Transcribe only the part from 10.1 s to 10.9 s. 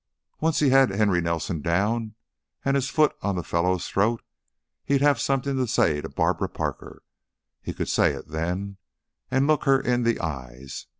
eyes.